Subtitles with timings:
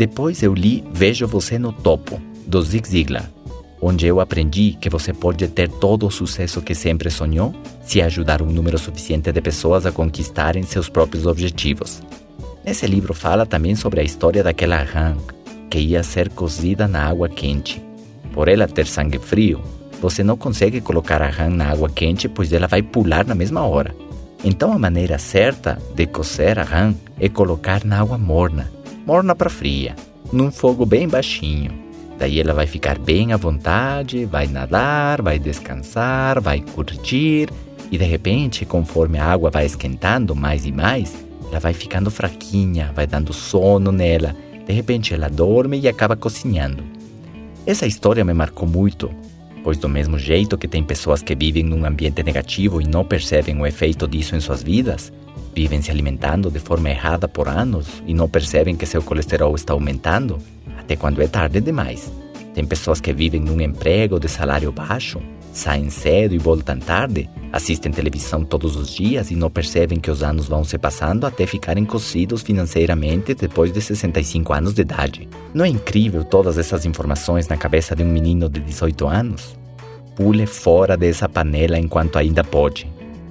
[0.00, 3.30] Depois eu li Vejo Você no Topo, do Zig Ziglar,
[3.82, 8.40] onde eu aprendi que você pode ter todo o sucesso que sempre sonhou se ajudar
[8.40, 12.00] um número suficiente de pessoas a conquistarem seus próprios objetivos.
[12.64, 15.14] Nesse livro fala também sobre a história daquela rã
[15.68, 17.84] que ia ser cozida na água quente.
[18.32, 19.60] Por ela ter sangue frio,
[20.00, 23.66] você não consegue colocar a rã na água quente, pois ela vai pular na mesma
[23.66, 23.94] hora.
[24.42, 28.72] Então a maneira certa de cozer a rã é colocar na água morna,
[29.06, 29.94] morna para fria,
[30.32, 31.72] num fogo bem baixinho.
[32.18, 37.48] Daí ela vai ficar bem à vontade, vai nadar, vai descansar, vai curtir,
[37.90, 41.16] e de repente, conforme a água vai esquentando mais e mais,
[41.50, 44.36] ela vai ficando fraquinha, vai dando sono nela.
[44.66, 46.84] De repente ela dorme e acaba cozinhando.
[47.66, 49.10] Essa história me marcou muito,
[49.64, 53.60] pois do mesmo jeito que tem pessoas que vivem num ambiente negativo e não percebem
[53.60, 55.12] o efeito disso em suas vidas,
[55.54, 59.72] vivem se alimentando de forma errada por anos e não percebem que seu colesterol está
[59.72, 60.38] aumentando,
[60.78, 62.10] até quando é tarde demais.
[62.54, 65.20] Tem pessoas que vivem num emprego de salário baixo,
[65.52, 70.22] saem cedo e voltam tarde, assistem televisão todos os dias e não percebem que os
[70.22, 75.28] anos vão se passando até ficarem cocidos financeiramente depois de 65 anos de idade.
[75.54, 79.56] Não é incrível todas essas informações na cabeça de um menino de 18 anos?
[80.16, 82.99] Pule fora dessa panela enquanto ainda pode.